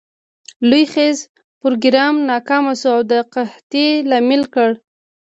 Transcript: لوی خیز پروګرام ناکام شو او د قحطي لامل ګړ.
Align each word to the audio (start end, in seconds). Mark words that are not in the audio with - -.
لوی 0.69 0.83
خیز 0.93 1.17
پروګرام 1.61 2.15
ناکام 2.29 2.65
شو 2.79 2.89
او 2.95 3.01
د 3.11 3.13
قحطي 3.33 3.87
لامل 4.09 4.41
ګړ. 4.55 4.71